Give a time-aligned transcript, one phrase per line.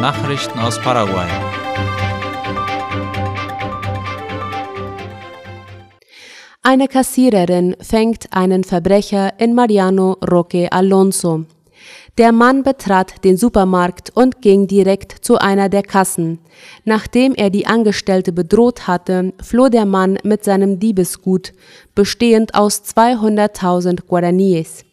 [0.00, 1.28] Nachrichten aus Paraguay.
[6.62, 11.44] Eine Kassiererin fängt einen Verbrecher in Mariano Roque Alonso.
[12.18, 16.38] Der Mann betrat den Supermarkt und ging direkt zu einer der Kassen.
[16.84, 21.52] Nachdem er die Angestellte bedroht hatte, floh der Mann mit seinem Diebesgut,
[21.94, 24.84] bestehend aus 200.000 Guaraníes.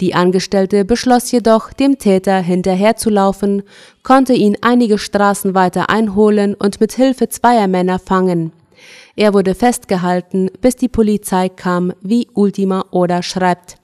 [0.00, 3.62] Die Angestellte beschloss jedoch, dem Täter hinterherzulaufen,
[4.02, 8.52] konnte ihn einige Straßen weiter einholen und mit Hilfe zweier Männer fangen.
[9.16, 13.78] Er wurde festgehalten, bis die Polizei kam, wie Ultima oder schreibt.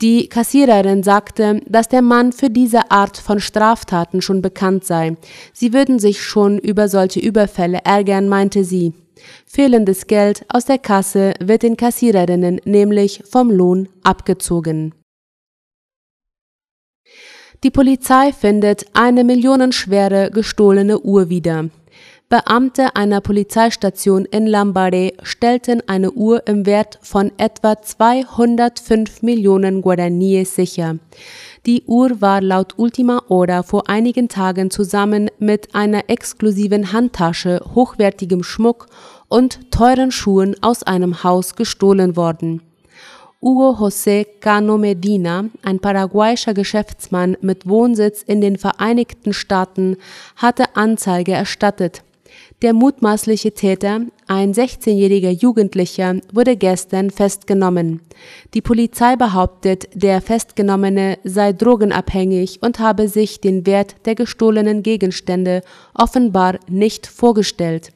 [0.00, 5.16] Die Kassiererin sagte, dass der Mann für diese Art von Straftaten schon bekannt sei.
[5.52, 8.92] Sie würden sich schon über solche Überfälle ärgern, meinte sie.
[9.46, 14.94] Fehlendes Geld aus der Kasse wird den Kassiererinnen nämlich vom Lohn abgezogen.
[17.64, 21.70] Die Polizei findet eine millionenschwere gestohlene Uhr wieder.
[22.30, 30.54] Beamte einer Polizeistation in Lambaré stellten eine Uhr im Wert von etwa 205 Millionen Guaraníes
[30.54, 30.98] sicher.
[31.64, 38.42] Die Uhr war laut Ultima Hora vor einigen Tagen zusammen mit einer exklusiven Handtasche, hochwertigem
[38.42, 38.88] Schmuck
[39.28, 42.60] und teuren Schuhen aus einem Haus gestohlen worden.
[43.40, 49.96] Hugo José Cano Medina, ein paraguayischer Geschäftsmann mit Wohnsitz in den Vereinigten Staaten,
[50.36, 52.02] hatte Anzeige erstattet.
[52.60, 58.00] Der mutmaßliche Täter, ein 16-jähriger Jugendlicher, wurde gestern festgenommen.
[58.52, 65.62] Die Polizei behauptet, der Festgenommene sei drogenabhängig und habe sich den Wert der gestohlenen Gegenstände
[65.94, 67.92] offenbar nicht vorgestellt.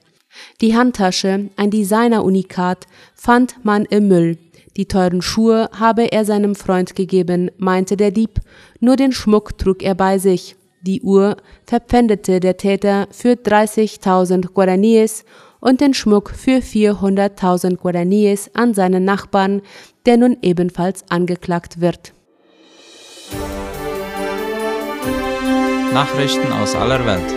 [0.60, 4.38] Die Handtasche, ein Designer-Unikat, fand man im Müll.
[4.76, 8.40] Die teuren Schuhe habe er seinem Freund gegeben, meinte der Dieb,
[8.78, 10.54] nur den Schmuck trug er bei sich.
[10.84, 15.24] Die Uhr verpfändete der Täter für 30.000 Guaraníes
[15.60, 19.62] und den Schmuck für 400.000 Guaraníes an seinen Nachbarn,
[20.06, 22.12] der nun ebenfalls angeklagt wird.
[25.94, 27.32] Nachrichten aus aller Welt.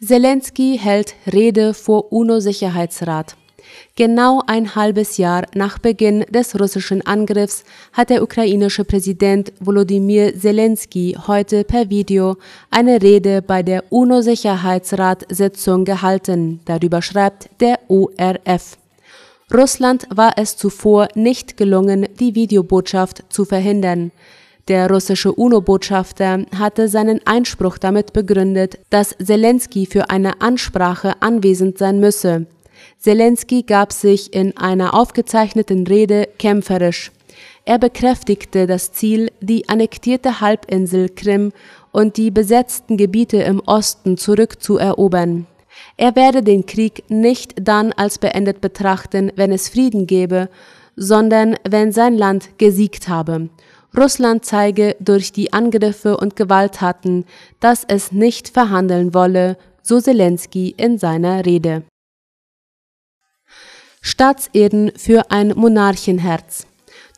[0.00, 3.36] Zelensky hält Rede vor UNO-Sicherheitsrat.
[3.96, 11.16] Genau ein halbes Jahr nach Beginn des russischen Angriffs hat der ukrainische Präsident Volodymyr Zelensky
[11.26, 12.36] heute per Video
[12.70, 16.60] eine Rede bei der UNO-Sicherheitsratssitzung gehalten.
[16.64, 18.76] Darüber schreibt der ORF.
[19.52, 24.10] Russland war es zuvor nicht gelungen, die Videobotschaft zu verhindern.
[24.68, 32.00] Der russische UNO-Botschafter hatte seinen Einspruch damit begründet, dass Zelensky für eine Ansprache anwesend sein
[32.00, 32.46] müsse.
[32.98, 37.12] Zelensky gab sich in einer aufgezeichneten Rede kämpferisch.
[37.64, 41.52] Er bekräftigte das Ziel, die annektierte Halbinsel Krim
[41.92, 45.46] und die besetzten Gebiete im Osten zurückzuerobern.
[45.96, 50.48] Er werde den Krieg nicht dann als beendet betrachten, wenn es Frieden gebe,
[50.96, 53.48] sondern wenn sein Land gesiegt habe.
[53.96, 57.24] Russland zeige durch die Angriffe und Gewalttaten,
[57.60, 61.84] dass es nicht verhandeln wolle, so Zelensky in seiner Rede.
[64.06, 66.66] Staatseden für ein Monarchenherz.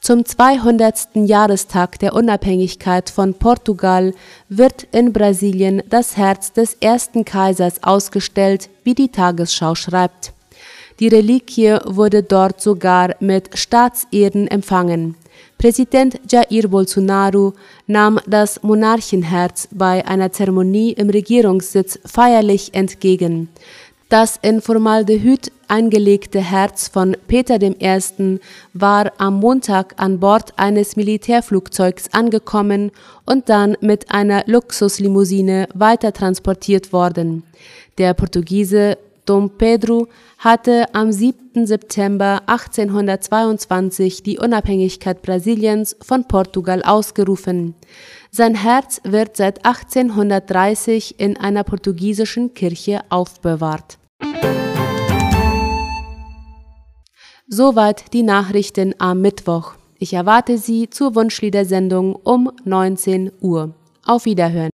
[0.01, 1.17] Zum 200.
[1.17, 4.15] Jahrestag der Unabhängigkeit von Portugal
[4.49, 10.33] wird in Brasilien das Herz des ersten Kaisers ausgestellt, wie die Tagesschau schreibt.
[11.01, 15.17] Die Reliquie wurde dort sogar mit Staatsehren empfangen.
[15.59, 17.55] Präsident Jair Bolsonaro
[17.87, 23.49] nahm das Monarchenherz bei einer Zeremonie im Regierungssitz feierlich entgegen.
[24.09, 28.39] Das in Formaldehyd eingelegte Herz von Peter I.
[28.73, 32.93] war am Montag an Bord eines Militärflugzeugs angekommen
[33.25, 37.43] und dann mit einer Luxuslimousine weiter transportiert worden.
[37.99, 40.07] Der Portugiese Dom Pedro
[40.39, 41.67] hatte am 7.
[41.67, 47.75] September 1822 die Unabhängigkeit Brasiliens von Portugal ausgerufen.
[48.31, 53.99] Sein Herz wird seit 1830 in einer portugiesischen Kirche aufbewahrt.
[57.49, 59.75] Soweit die Nachrichten am Mittwoch.
[59.99, 63.75] Ich erwarte Sie zur Wunschliedersendung um 19 Uhr.
[64.05, 64.71] Auf Wiederhören.